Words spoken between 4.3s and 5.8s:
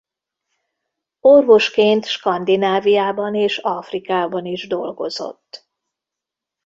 is dolgozott.